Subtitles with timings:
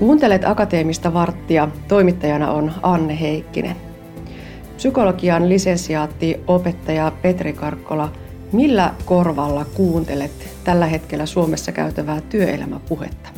[0.00, 1.68] Kuuntelet Akateemista varttia.
[1.88, 3.76] Toimittajana on Anne Heikkinen.
[4.76, 8.12] Psykologian lisensiaatti opettaja Petri Karkkola,
[8.52, 10.30] millä korvalla kuuntelet
[10.64, 13.28] tällä hetkellä Suomessa käytävää työelämäpuhetta?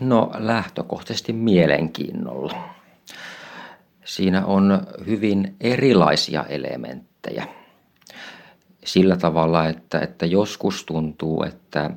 [0.00, 2.54] No lähtökohtaisesti mielenkiinnolla.
[4.04, 7.48] Siinä on hyvin erilaisia elementtejä.
[8.84, 11.90] Sillä tavalla, että, että joskus tuntuu, että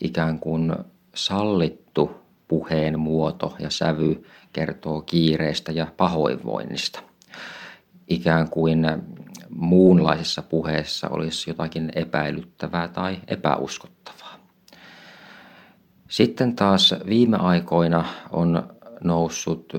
[0.00, 0.74] ikään kuin
[1.18, 2.10] sallittu
[2.48, 7.00] puheen muoto ja sävy kertoo kiireestä ja pahoinvoinnista.
[8.08, 8.86] Ikään kuin
[9.50, 14.38] muunlaisessa puheessa olisi jotakin epäilyttävää tai epäuskottavaa.
[16.08, 18.68] Sitten taas viime aikoina on
[19.04, 19.72] noussut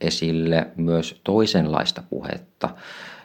[0.00, 2.68] esille myös toisenlaista puhetta,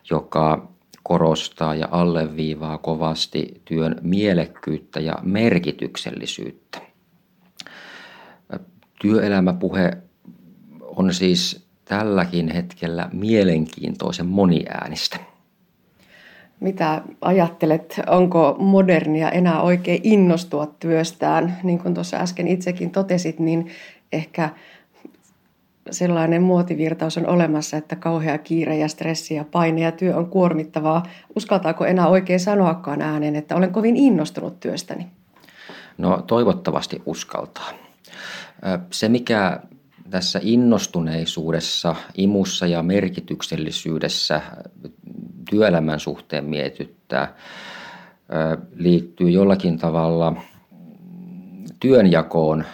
[0.09, 0.71] joka
[1.03, 6.90] korostaa ja alleviivaa kovasti työn mielekkyyttä ja merkityksellisyyttä.
[9.01, 9.97] Työelämäpuhe
[10.81, 15.17] on siis tälläkin hetkellä mielenkiintoisen moniäänistä.
[16.59, 21.57] Mitä ajattelet, onko modernia enää oikein innostua työstään?
[21.63, 23.67] Niin kuin tuossa äsken itsekin totesit, niin
[24.11, 24.49] ehkä
[25.91, 31.03] sellainen muotivirtaus on olemassa, että kauhea kiire ja stressi ja paine ja työ on kuormittavaa.
[31.35, 35.07] Uskaltaako enää oikein sanoakaan ääneen, että olen kovin innostunut työstäni?
[35.97, 37.69] No toivottavasti uskaltaa.
[38.91, 39.59] Se, mikä
[40.09, 44.41] tässä innostuneisuudessa, imussa ja merkityksellisyydessä
[45.49, 47.35] työelämän suhteen mietittää,
[48.75, 50.35] liittyy jollakin tavalla
[51.79, 52.65] työnjakoon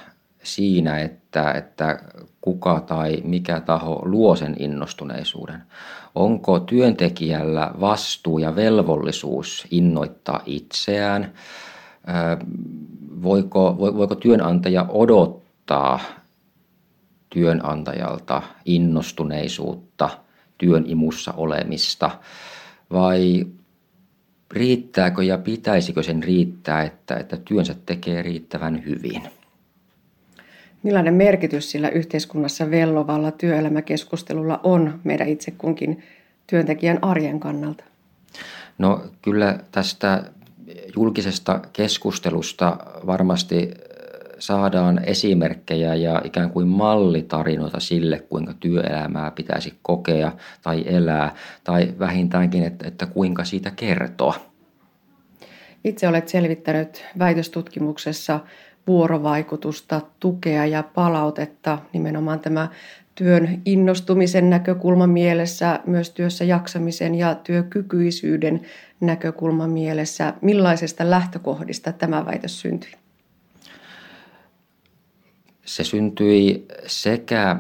[0.43, 2.03] siinä, että, että
[2.41, 5.61] kuka tai mikä taho luo sen innostuneisuuden.
[6.15, 11.33] Onko työntekijällä vastuu ja velvollisuus innoittaa itseään?
[13.23, 15.46] Voiko, voiko työnantaja odottaa
[17.29, 20.09] työnantajalta innostuneisuutta,
[20.57, 22.11] työn imussa olemista,
[22.91, 23.47] vai
[24.51, 29.21] riittääkö ja pitäisikö sen riittää, että, että työnsä tekee riittävän hyvin?
[30.83, 36.03] Millainen merkitys sillä yhteiskunnassa vellovalla työelämäkeskustelulla on meidän itse kunkin
[36.47, 37.83] työntekijän arjen kannalta?
[38.77, 40.23] No kyllä tästä
[40.95, 43.71] julkisesta keskustelusta varmasti
[44.39, 50.31] saadaan esimerkkejä ja ikään kuin mallitarinoita sille, kuinka työelämää pitäisi kokea
[50.61, 54.35] tai elää, tai vähintäänkin, että, että kuinka siitä kertoa.
[55.83, 58.39] Itse olet selvittänyt väitöstutkimuksessa
[58.87, 62.67] vuorovaikutusta, tukea ja palautetta, nimenomaan tämä
[63.15, 68.61] työn innostumisen näkökulman mielessä, myös työssä jaksamisen ja työkykyisyyden
[68.99, 70.33] näkökulman mielessä.
[70.41, 72.91] Millaisesta lähtökohdista tämä väitös syntyi?
[75.67, 77.55] Se syntyi sekä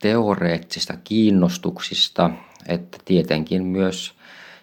[0.00, 2.30] teoreettisista kiinnostuksista
[2.68, 4.14] että tietenkin myös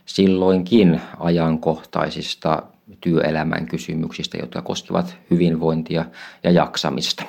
[0.06, 2.64] silloinkin ajankohtaisista
[3.02, 6.06] työelämän kysymyksistä, jotka koskivat hyvinvointia
[6.44, 7.24] ja jaksamista.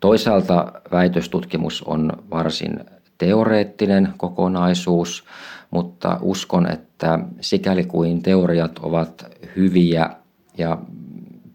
[0.00, 2.80] Toisaalta väitöstutkimus on varsin
[3.18, 5.24] teoreettinen kokonaisuus,
[5.70, 9.26] mutta uskon, että sikäli kuin teoriat ovat
[9.56, 10.10] hyviä
[10.58, 10.78] ja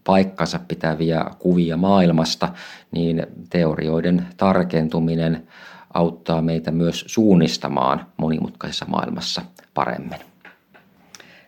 [0.04, 2.48] paikkansa pitäviä kuvia maailmasta,
[2.92, 5.46] niin teorioiden tarkentuminen
[5.94, 9.42] auttaa meitä myös suunnistamaan monimutkaisessa maailmassa
[9.74, 10.18] paremmin.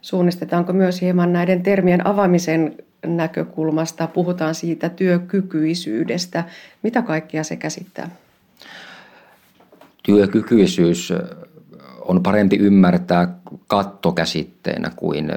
[0.01, 2.77] Suunnistetaanko myös hieman näiden termien avaamisen
[3.07, 4.07] näkökulmasta?
[4.07, 6.45] Puhutaan siitä työkykyisyydestä.
[6.83, 8.11] Mitä kaikkea se käsittää?
[10.03, 11.13] Työkykyisyys
[12.01, 15.31] on parempi ymmärtää kattokäsitteenä kuin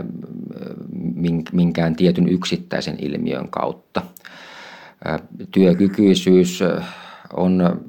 [1.51, 4.01] minkään tietyn yksittäisen ilmiön kautta.
[5.51, 6.63] Työkykyisyys
[7.33, 7.81] on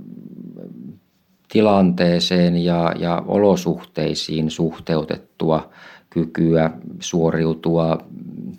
[1.49, 5.71] tilanteeseen ja, ja olosuhteisiin suhteutettua
[6.11, 6.71] kykyä
[7.01, 7.99] suoriutua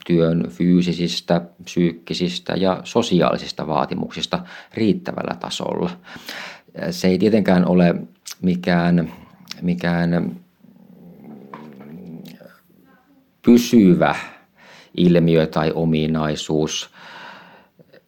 [0.05, 4.39] työn fyysisistä, psyykkisistä ja sosiaalisista vaatimuksista
[4.73, 5.89] riittävällä tasolla.
[6.91, 7.95] Se ei tietenkään ole
[8.41, 9.11] mikään,
[9.61, 10.35] mikään
[13.41, 14.15] pysyvä
[14.99, 16.89] ilmiö tai ominaisuus,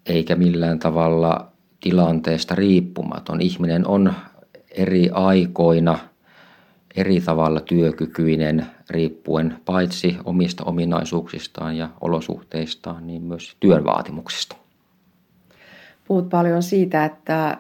[0.06, 1.48] eikä millään tavalla
[1.80, 3.42] tilanteesta riippumaton.
[3.42, 4.14] Ihminen on
[4.72, 6.00] eri aikoina
[6.96, 14.56] eri tavalla työkykyinen riippuen paitsi omista ominaisuuksistaan ja olosuhteistaan, niin myös työn vaatimuksista.
[16.08, 17.58] Puhut paljon siitä, että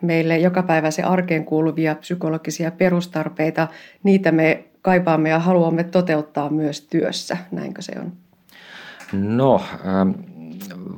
[0.00, 3.68] meille jokapäiväisen arkeen kuuluvia psykologisia perustarpeita,
[4.02, 7.36] niitä me kaipaamme ja haluamme toteuttaa myös työssä.
[7.50, 8.12] Näinkö se on?
[9.12, 10.10] No, ähm,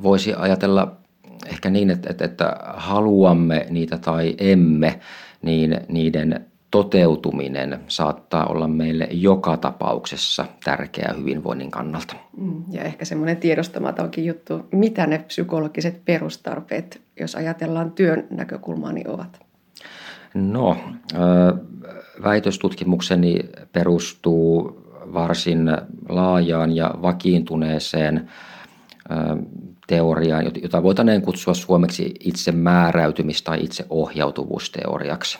[0.03, 0.97] voisi ajatella
[1.45, 4.99] ehkä niin, että, että, että haluamme niitä tai emme,
[5.41, 12.15] niin niiden toteutuminen saattaa olla meille joka tapauksessa tärkeä hyvinvoinnin kannalta.
[12.37, 19.09] Mm, ja ehkä semmoinen tiedostamatokin juttu, mitä ne psykologiset perustarpeet, jos ajatellaan työn näkökulmaa, niin
[19.09, 19.39] ovat?
[20.33, 20.77] No,
[22.23, 23.39] väitöstutkimukseni
[23.71, 25.71] perustuu varsin
[26.09, 28.29] laajaan ja vakiintuneeseen
[29.87, 35.39] teoriaan, jota voitaneen kutsua suomeksi itse määräytymis- tai itse ohjautuvuusteoriaksi.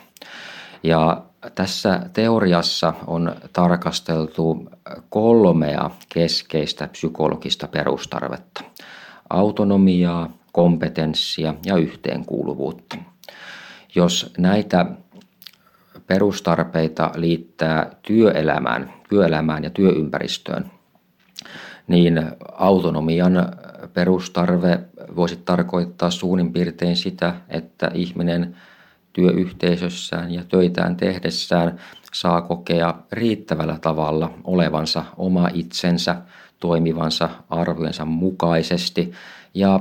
[0.83, 1.23] Ja
[1.56, 4.69] tässä teoriassa on tarkasteltu
[5.09, 8.63] kolmea keskeistä psykologista perustarvetta.
[9.29, 12.97] Autonomiaa, kompetenssia ja yhteenkuuluvuutta.
[13.95, 14.85] Jos näitä
[16.07, 20.72] perustarpeita liittää työelämään, työelämään ja työympäristöön,
[21.88, 23.34] niin autonomian
[23.94, 24.80] perustarve
[25.16, 28.56] voisi tarkoittaa suunnin piirtein sitä, että ihminen
[29.13, 31.80] työyhteisössään ja töitään tehdessään
[32.13, 36.16] saa kokea riittävällä tavalla olevansa oma itsensä,
[36.60, 39.12] toimivansa arvojensa mukaisesti
[39.54, 39.80] ja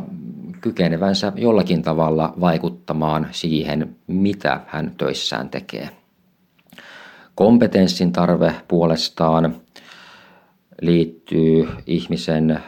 [0.61, 6.04] kykenevänsä jollakin tavalla vaikuttamaan siihen, mitä hän töissään tekee.
[7.34, 9.56] Kompetenssin tarve puolestaan
[10.81, 12.60] liittyy ihmisen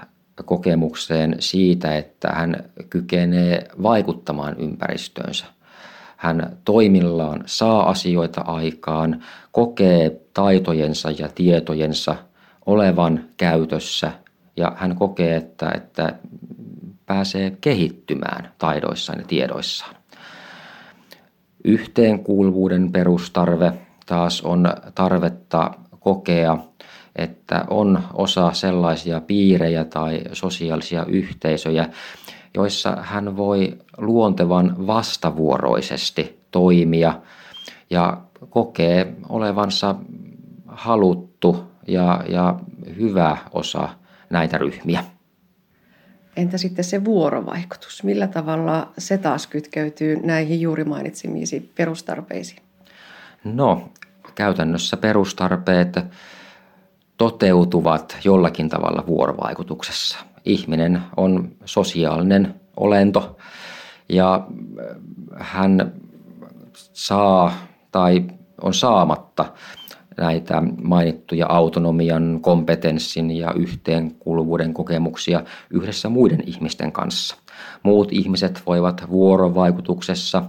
[0.44, 5.46] kokemukseen siitä, että hän kykenee vaikuttamaan ympäristöönsä.
[6.16, 12.16] Hän toimillaan saa asioita aikaan, kokee taitojensa ja tietojensa
[12.66, 14.12] olevan käytössä
[14.56, 16.14] ja hän kokee, että, että
[17.06, 19.96] pääsee kehittymään taidoissaan ja tiedoissaan.
[21.64, 23.72] Yhteenkuuluvuuden perustarve
[24.06, 25.70] taas on tarvetta
[26.00, 26.58] kokea,
[27.16, 31.88] että on osa sellaisia piirejä tai sosiaalisia yhteisöjä,
[32.54, 37.20] joissa hän voi luontevan vastavuoroisesti toimia
[37.90, 38.20] ja
[38.50, 39.94] kokee olevansa
[40.66, 42.54] haluttu ja, ja
[42.96, 43.88] hyvä osa
[44.30, 45.04] näitä ryhmiä.
[46.36, 48.04] Entä sitten se vuorovaikutus?
[48.04, 52.65] Millä tavalla se taas kytkeytyy näihin juuri mainitsemiisi perustarpeisiin?
[53.54, 53.88] No,
[54.34, 55.96] käytännössä perustarpeet
[57.16, 60.18] toteutuvat jollakin tavalla vuorovaikutuksessa.
[60.44, 63.36] Ihminen on sosiaalinen olento
[64.08, 64.46] ja
[65.36, 65.92] hän
[66.92, 67.52] saa
[67.92, 68.24] tai
[68.62, 69.44] on saamatta
[70.16, 77.36] näitä mainittuja autonomian, kompetenssin ja yhteenkuuluvuuden kokemuksia yhdessä muiden ihmisten kanssa.
[77.82, 80.42] Muut ihmiset voivat vuorovaikutuksessa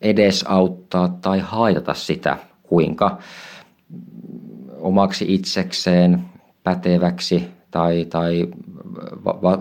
[0.00, 3.18] edesauttaa tai haitata sitä, kuinka
[4.80, 6.24] omaksi itsekseen
[6.64, 8.48] päteväksi tai, tai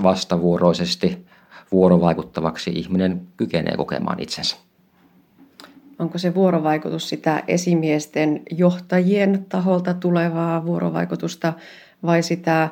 [0.03, 1.25] vastavuoroisesti
[1.71, 4.57] vuorovaikuttavaksi ihminen kykenee kokemaan itsensä.
[5.99, 11.53] Onko se vuorovaikutus sitä esimiesten johtajien taholta tulevaa vuorovaikutusta
[12.03, 12.69] vai sitä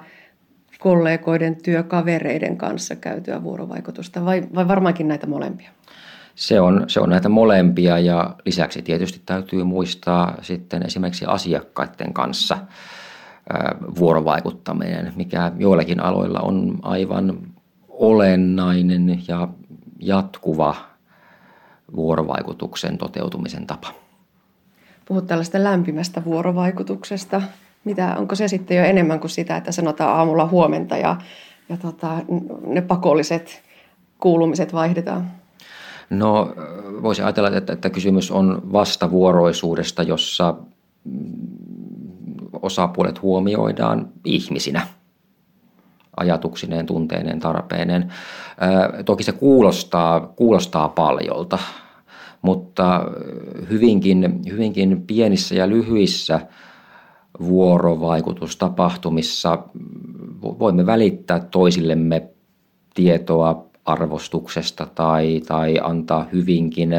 [0.80, 5.70] kollegoiden, työkavereiden kanssa käytyä vuorovaikutusta vai, vai varmaankin näitä molempia?
[6.36, 12.58] Se on, se on näitä molempia ja lisäksi tietysti täytyy muistaa sitten esimerkiksi asiakkaiden kanssa
[14.00, 17.38] vuorovaikuttaminen, mikä joillakin aloilla on aivan
[17.90, 19.48] olennainen ja
[20.00, 20.76] jatkuva
[21.96, 23.88] vuorovaikutuksen toteutumisen tapa.
[25.06, 27.42] Puhut tällaista lämpimästä vuorovaikutuksesta.
[27.84, 31.16] Mitä, onko se sitten jo enemmän kuin sitä, että sanotaan aamulla huomenta ja,
[31.70, 32.18] ja tota,
[32.68, 33.64] ne pakolliset
[34.20, 35.32] kuulumiset vaihdetaan?
[36.10, 36.54] No
[37.02, 40.56] voisi ajatella, että, että kysymys on vastavuoroisuudesta, jossa
[42.62, 44.88] osapuolet huomioidaan ihmisinä
[46.18, 48.14] ajatuksineen, tunteineen, tarpeineen.
[49.06, 51.60] Toki se kuulostaa, kuulostaa paljolta,
[52.42, 53.06] mutta
[53.70, 56.42] hyvinkin, hyvinkin pienissä ja lyhyissä
[57.40, 59.60] vuorovaikutustapahtumissa
[60.42, 62.30] voimme välittää toisillemme
[62.94, 66.90] tietoa arvostuksesta tai, tai antaa hyvinkin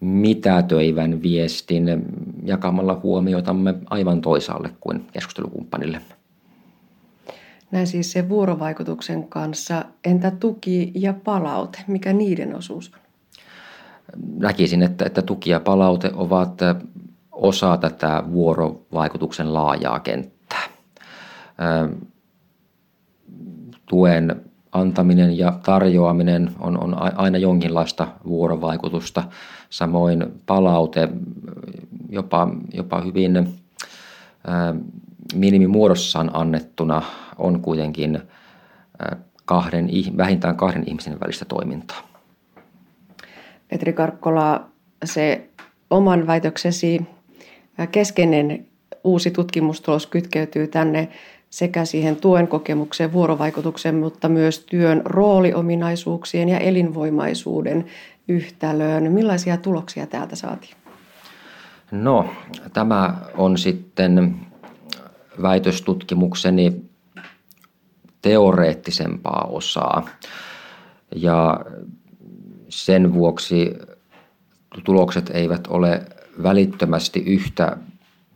[0.00, 2.04] mitätöivän viestin
[2.44, 6.00] jakamalla huomiotamme aivan toisaalle kuin keskustelukumppanille.
[7.70, 9.84] Näin siis se vuorovaikutuksen kanssa.
[10.04, 11.78] Entä tuki ja palaute?
[11.86, 13.00] Mikä niiden osuus on?
[14.38, 16.60] Näkisin, että, että tuki ja palaute ovat
[17.32, 20.62] osa tätä vuorovaikutuksen laajaa kenttää.
[23.86, 24.45] Tuen
[24.80, 29.24] antaminen ja tarjoaminen on, on aina jonkinlaista vuorovaikutusta.
[29.70, 31.08] Samoin palaute
[32.08, 33.48] jopa, jopa hyvin
[35.34, 37.02] minimimuodossaan annettuna
[37.38, 38.22] on kuitenkin
[39.44, 42.08] kahden, vähintään kahden ihmisen välistä toimintaa.
[43.68, 44.66] Petri Karkkola,
[45.04, 45.48] se
[45.90, 47.06] oman väitöksesi
[47.92, 48.66] keskeinen
[49.04, 51.08] uusi tutkimustulos kytkeytyy tänne
[51.50, 57.84] sekä siihen tuen kokemukseen, vuorovaikutukseen, mutta myös työn rooliominaisuuksien ja elinvoimaisuuden
[58.28, 59.12] yhtälöön.
[59.12, 60.74] Millaisia tuloksia täältä saatiin?
[61.90, 62.30] No,
[62.72, 64.36] tämä on sitten
[65.42, 66.82] väitöstutkimukseni
[68.22, 70.08] teoreettisempaa osaa.
[71.16, 71.60] Ja
[72.68, 73.74] sen vuoksi
[74.84, 76.02] tulokset eivät ole
[76.42, 77.76] välittömästi yhtä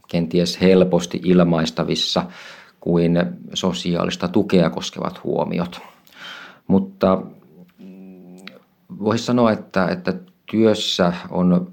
[0.08, 2.26] kenties helposti ilmaistavissa
[2.80, 3.12] kuin
[3.54, 5.80] sosiaalista tukea koskevat huomiot.
[6.66, 7.22] Mutta
[8.98, 10.12] voisi sanoa, että, että
[10.50, 11.72] työssä on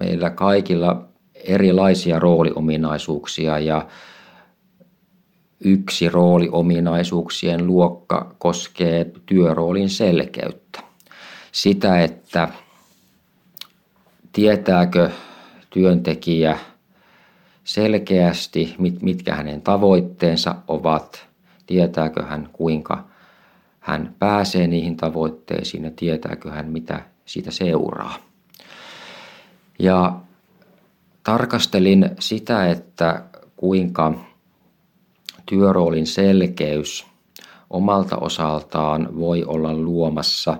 [0.00, 3.86] meillä kaikilla erilaisia rooliominaisuuksia ja
[5.64, 10.82] yksi rooliominaisuuksien luokka koskee työroolin selkeyttä.
[11.52, 12.48] Sitä, että
[14.32, 15.10] tietääkö
[15.70, 16.58] työntekijä
[17.64, 21.26] selkeästi, mitkä hänen tavoitteensa ovat,
[21.66, 23.12] tietääkö hän kuinka
[23.82, 28.14] hän pääsee niihin tavoitteisiin ja tietääkö hän mitä siitä seuraa.
[29.78, 30.20] Ja
[31.24, 33.24] tarkastelin sitä, että
[33.56, 34.12] kuinka
[35.46, 37.06] työroolin selkeys
[37.70, 40.56] omalta osaltaan voi olla luomassa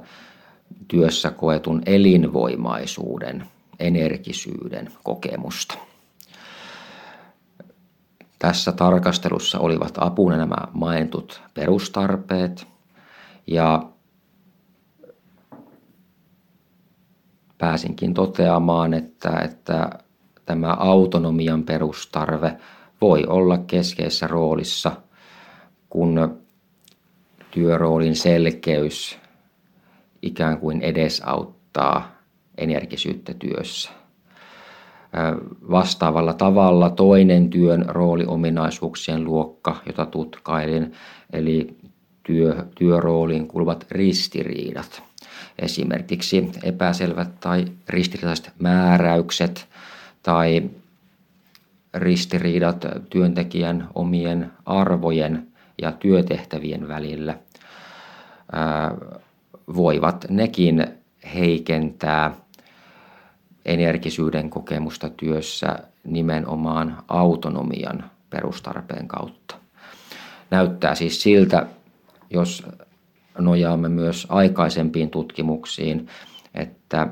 [0.89, 3.47] työssä koetun elinvoimaisuuden,
[3.79, 5.75] energisyyden kokemusta.
[8.43, 12.67] Tässä tarkastelussa olivat apuna nämä mainitut perustarpeet
[13.47, 13.83] ja
[17.59, 19.91] pääsinkin toteamaan, että, että
[20.47, 22.57] tämä autonomian perustarve
[23.01, 24.93] voi olla keskeisessä roolissa,
[25.91, 26.43] kun
[27.51, 29.19] työroolin selkeys
[30.23, 32.13] ikään kuin edesauttaa
[32.59, 34.02] energisyyttä työssä.
[35.71, 40.93] Vastaavalla tavalla toinen työn rooliominaisuuksien luokka, jota tutkailin,
[41.33, 41.77] eli
[42.23, 45.03] työ, työrooliin kuuluvat ristiriidat.
[45.59, 49.69] Esimerkiksi epäselvät tai ristiriitaiset määräykset
[50.23, 50.71] tai
[51.95, 55.47] ristiriidat työntekijän omien arvojen
[55.83, 57.39] ja työtehtävien välillä
[59.77, 60.87] voivat nekin
[61.35, 62.35] heikentää
[63.65, 69.57] energisyyden kokemusta työssä nimenomaan autonomian perustarpeen kautta.
[70.51, 71.67] Näyttää siis siltä,
[72.31, 72.67] jos
[73.39, 76.09] nojaamme myös aikaisempiin tutkimuksiin,
[76.55, 77.09] että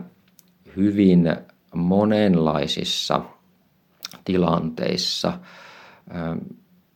[0.76, 1.36] hyvin
[1.74, 3.20] monenlaisissa
[4.24, 5.32] tilanteissa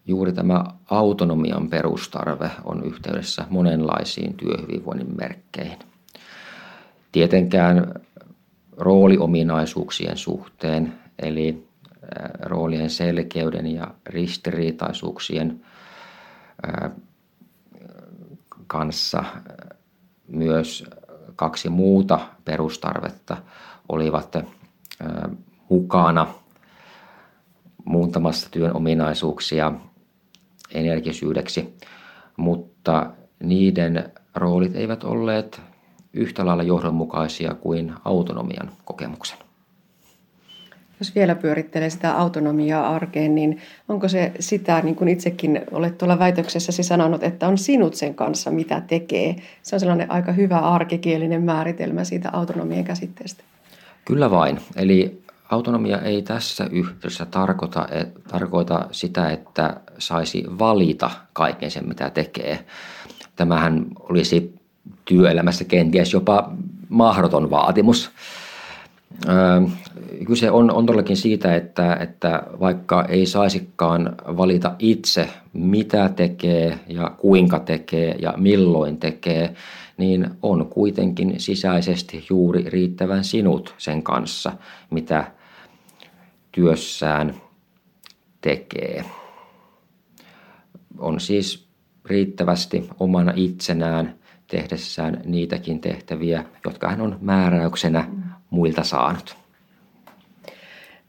[0.07, 5.79] juuri tämä autonomian perustarve on yhteydessä monenlaisiin työhyvinvoinnin merkkeihin.
[7.13, 7.95] Tietenkään
[8.77, 11.69] rooliominaisuuksien suhteen, eli
[12.43, 15.61] roolien selkeyden ja ristiriitaisuuksien
[18.67, 19.25] kanssa
[20.29, 20.85] myös
[21.37, 23.37] kaksi muuta perustarvetta
[23.89, 24.37] olivat
[25.71, 26.27] mukana
[27.85, 29.73] muuntamassa työn ominaisuuksia
[30.75, 31.79] energisyydeksi,
[32.37, 33.11] mutta
[33.43, 35.61] niiden roolit eivät olleet
[36.15, 39.39] yhtä lailla johdonmukaisia kuin autonomian kokemuksen.
[41.01, 46.19] Jos vielä pyörittelee sitä autonomiaa arkeen, niin onko se sitä, niin kuin itsekin olet tuolla
[46.19, 49.37] väitöksessäsi sanonut, että on sinut sen kanssa, mitä tekee?
[49.63, 53.45] Se on sellainen aika hyvä arkikielinen määritelmä siitä autonomian käsitteestä.
[54.05, 54.59] Kyllä vain.
[54.77, 62.11] Eli autonomia ei tässä yhteydessä tarkoita, et, tarkoita sitä, että saisi valita kaiken sen, mitä
[62.11, 62.65] tekee.
[63.37, 64.55] Tämähän olisi
[65.05, 66.53] työelämässä kenties jopa
[66.89, 68.11] mahdoton vaatimus.
[70.27, 77.11] Kyse on, on todellakin siitä, että, että vaikka ei saisikaan valita itse, mitä tekee ja
[77.17, 79.55] kuinka tekee ja milloin tekee,
[79.97, 84.53] niin on kuitenkin sisäisesti juuri riittävän sinut sen kanssa,
[84.91, 85.33] mitä
[86.53, 87.35] työssään
[88.41, 89.05] tekee.
[90.99, 91.67] On siis
[92.05, 94.15] riittävästi omana itsenään
[94.55, 98.05] tehdessään niitäkin tehtäviä, jotka hän on määräyksenä
[98.51, 99.37] muilta saanut.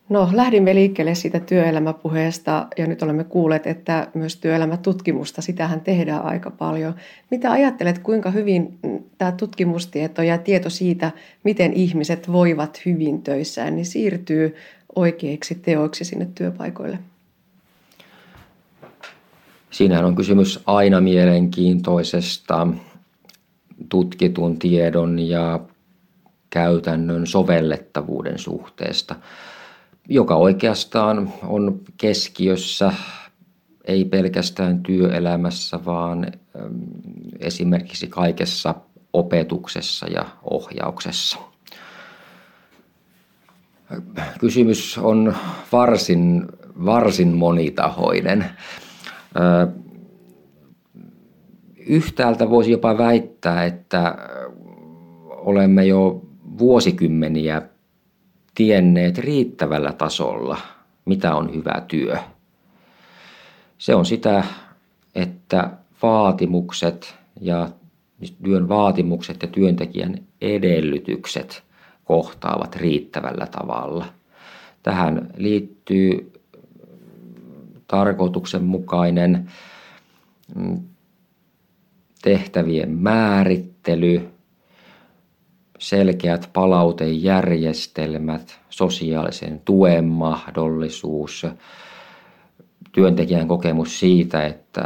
[0.10, 6.52] No, lähdimme liikkeelle siitä työelämäpuheesta ja nyt olemme kuulleet, että myös työelämätutkimusta, sitähän tehdään aika
[6.52, 6.96] paljon.
[7.32, 8.80] Mitä ajattelet, kuinka hyvin
[9.18, 11.12] tämä tutkimustieto ja tieto siitä,
[11.44, 14.56] miten ihmiset voivat hyvin töissään, niin siirtyy
[14.96, 17.00] oikeiksi teoiksi sinne työpaikoille?
[19.70, 22.68] Siinähän on kysymys aina mielenkiintoisesta
[23.90, 25.60] tutkitun tiedon ja
[26.50, 29.16] käytännön sovellettavuuden suhteesta,
[30.10, 32.94] joka oikeastaan on keskiössä
[33.88, 36.32] ei pelkästään työelämässä, vaan
[37.40, 38.76] esimerkiksi kaikessa
[39.14, 41.38] opetuksessa ja ohjauksessa.
[44.40, 45.36] Kysymys on
[45.72, 46.48] varsin,
[46.86, 48.46] varsin monitahoinen.
[51.86, 54.18] Yhtäältä voisi jopa väittää, että
[55.30, 56.22] olemme jo
[56.58, 57.62] vuosikymmeniä
[58.56, 60.58] tienneet riittävällä tasolla,
[61.06, 62.18] mitä on hyvä työ.
[63.78, 64.44] Se on sitä,
[65.16, 65.70] että
[66.02, 67.70] vaatimukset ja
[68.44, 71.64] työn vaatimukset ja työntekijän edellytykset
[72.06, 74.06] kohtaavat riittävällä tavalla.
[74.84, 76.34] Tähän liittyy
[77.88, 79.52] tarkoituksenmukainen
[80.56, 80.80] mm,
[82.26, 84.30] tehtävien määrittely,
[85.80, 91.48] selkeät palautejärjestelmät, sosiaalisen tuen mahdollisuus,
[92.92, 94.84] työntekijän kokemus siitä, että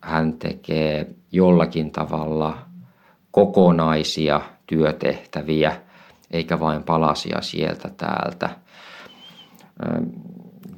[0.00, 2.58] hän tekee jollakin tavalla
[3.30, 5.80] kokonaisia työtehtäviä,
[6.30, 8.50] eikä vain palasia sieltä täältä.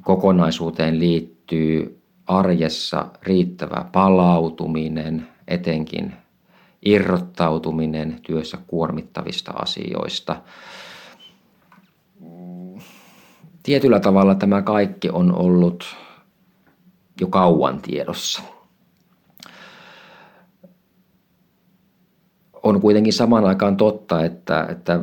[0.01, 6.13] Kokonaisuuteen liittyy arjessa riittävä palautuminen, etenkin
[6.85, 10.41] irrottautuminen työssä kuormittavista asioista.
[13.63, 15.95] Tietyllä tavalla tämä kaikki on ollut
[17.21, 18.41] jo kauan tiedossa.
[22.63, 24.99] On kuitenkin samaan aikaan totta, että, että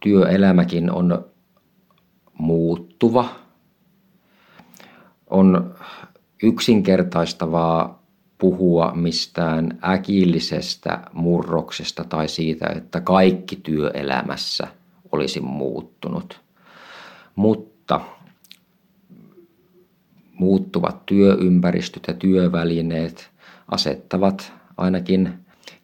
[0.00, 1.24] työelämäkin on
[2.38, 3.28] muuttuva.
[5.30, 5.74] On
[6.42, 7.97] yksinkertaistavaa
[8.38, 14.68] puhua mistään äkillisestä murroksesta tai siitä, että kaikki työelämässä
[15.12, 16.40] olisi muuttunut.
[17.36, 18.00] Mutta
[20.38, 23.30] muuttuvat työympäristöt ja työvälineet
[23.70, 25.32] asettavat ainakin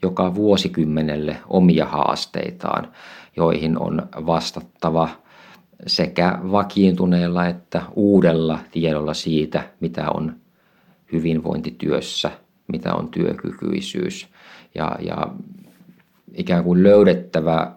[0.03, 2.93] joka vuosikymmenelle omia haasteitaan,
[3.37, 5.09] joihin on vastattava
[5.87, 10.37] sekä vakiintuneella että uudella tiedolla siitä, mitä on
[11.13, 12.31] hyvinvointityössä,
[12.73, 14.29] mitä on työkykyisyys
[14.75, 15.29] ja, ja
[16.35, 17.73] ikään kuin löydettävä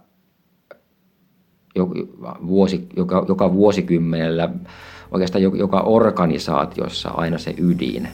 [2.48, 4.50] vuosi, joka, joka vuosikymmenellä
[5.12, 8.08] oikeastaan joka organisaatiossa aina se ydin,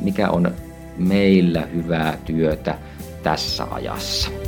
[0.00, 0.50] mikä on
[0.98, 2.78] meillä hyvää työtä
[3.22, 4.47] tässä ajassa.